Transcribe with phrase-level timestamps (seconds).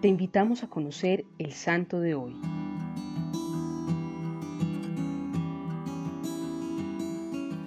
[0.00, 2.36] Te invitamos a conocer el santo de hoy.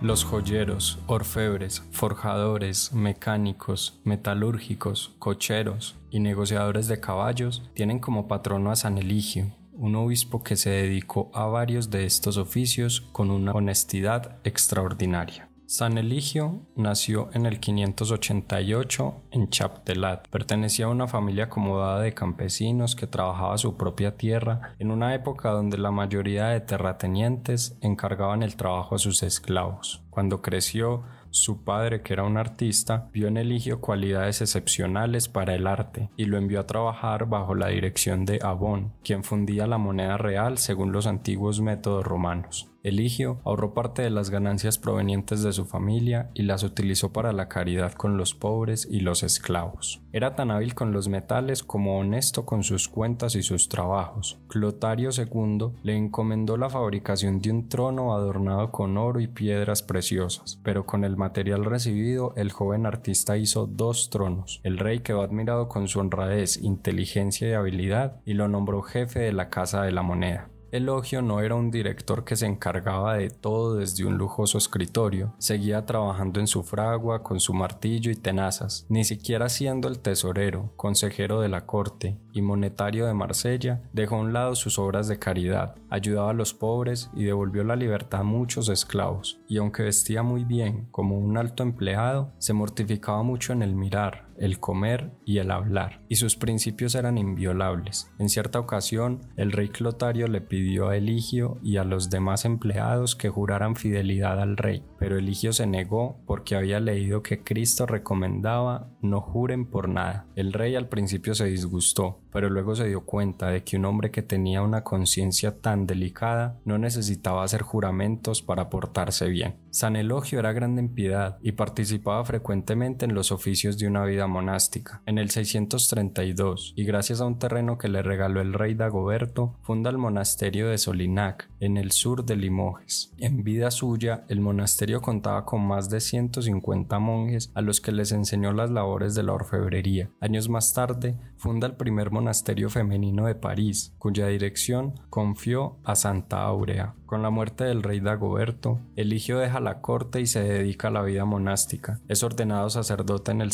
[0.00, 8.76] Los joyeros, orfebres, forjadores, mecánicos, metalúrgicos, cocheros y negociadores de caballos tienen como patrono a
[8.76, 14.38] San Eligio, un obispo que se dedicó a varios de estos oficios con una honestidad
[14.44, 15.51] extraordinaria.
[15.72, 20.28] San Eligio nació en el 588 en Chaptelat.
[20.28, 25.48] Pertenecía a una familia acomodada de campesinos que trabajaba su propia tierra en una época
[25.48, 30.02] donde la mayoría de terratenientes encargaban el trabajo a sus esclavos.
[30.10, 35.66] Cuando creció, su padre, que era un artista, vio en Eligio cualidades excepcionales para el
[35.66, 40.18] arte y lo envió a trabajar bajo la dirección de Abón, quien fundía la moneda
[40.18, 42.71] real según los antiguos métodos romanos.
[42.82, 47.48] Eligio ahorró parte de las ganancias provenientes de su familia y las utilizó para la
[47.48, 50.02] caridad con los pobres y los esclavos.
[50.12, 54.38] Era tan hábil con los metales como honesto con sus cuentas y sus trabajos.
[54.48, 60.60] Clotario II le encomendó la fabricación de un trono adornado con oro y piedras preciosas,
[60.62, 64.60] pero con el material recibido el joven artista hizo dos tronos.
[64.64, 69.32] El rey quedó admirado con su honradez, inteligencia y habilidad y lo nombró jefe de
[69.32, 70.51] la Casa de la Moneda.
[70.72, 75.84] Elogio no era un director que se encargaba de todo desde un lujoso escritorio, seguía
[75.84, 81.42] trabajando en su fragua con su martillo y tenazas, ni siquiera siendo el tesorero, consejero
[81.42, 85.74] de la corte y monetario de Marsella, dejó a un lado sus obras de caridad,
[85.90, 90.44] ayudaba a los pobres y devolvió la libertad a muchos esclavos, y aunque vestía muy
[90.44, 95.52] bien como un alto empleado, se mortificaba mucho en el mirar, el comer y el
[95.52, 98.10] hablar, y sus principios eran inviolables.
[98.18, 103.14] En cierta ocasión, el rey Clotario le pidió a Eligio y a los demás empleados
[103.14, 108.88] que juraran fidelidad al rey, pero Eligio se negó porque había leído que Cristo recomendaba
[109.00, 110.26] no juren por nada.
[110.34, 114.10] El rey al principio se disgustó, pero luego se dio cuenta de que un hombre
[114.10, 119.56] que tenía una conciencia tan delicada no necesitaba hacer juramentos para portarse bien.
[119.70, 124.26] San Elogio era grande en piedad y participaba frecuentemente en los oficios de una vida
[124.32, 125.02] monástica.
[125.06, 129.90] En el 632, y gracias a un terreno que le regaló el rey Dagoberto, funda
[129.90, 133.12] el monasterio de Solinac, en el sur de Limoges.
[133.18, 138.10] En vida suya, el monasterio contaba con más de 150 monjes a los que les
[138.10, 140.10] enseñó las labores de la orfebrería.
[140.20, 146.42] Años más tarde, funda el primer monasterio femenino de París, cuya dirección confió a Santa
[146.42, 146.94] Aurea.
[147.06, 151.02] Con la muerte del rey Dagoberto, Eligio deja la corte y se dedica a la
[151.02, 152.00] vida monástica.
[152.08, 153.52] Es ordenado sacerdote en el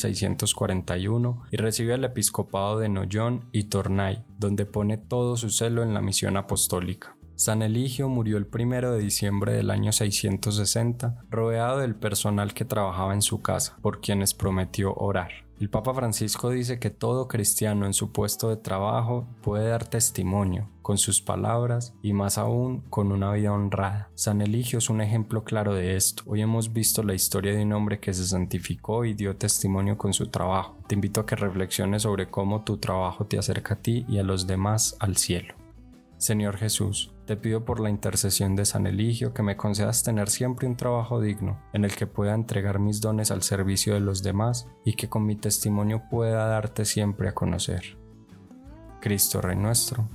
[0.58, 5.94] 641 y recibe el episcopado de Noyon y Tournai, donde pone todo su celo en
[5.94, 7.16] la misión apostólica.
[7.36, 13.14] San Eligio murió el 1 de diciembre del año 660, rodeado del personal que trabajaba
[13.14, 15.30] en su casa, por quienes prometió orar.
[15.60, 20.69] El Papa Francisco dice que todo cristiano en su puesto de trabajo puede dar testimonio
[20.88, 24.09] con sus palabras y más aún con una vida honrada.
[24.15, 26.22] San Eligio es un ejemplo claro de esto.
[26.25, 30.15] Hoy hemos visto la historia de un hombre que se santificó y dio testimonio con
[30.15, 30.78] su trabajo.
[30.87, 34.22] Te invito a que reflexiones sobre cómo tu trabajo te acerca a ti y a
[34.22, 35.53] los demás al cielo.
[36.16, 40.66] Señor Jesús, te pido por la intercesión de San Eligio que me concedas tener siempre
[40.66, 44.70] un trabajo digno, en el que pueda entregar mis dones al servicio de los demás
[44.87, 47.99] y que con mi testimonio pueda darte siempre a conocer.
[49.03, 50.09] Cristo Rey nuestro,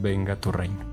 [0.00, 0.89] venga tu reino.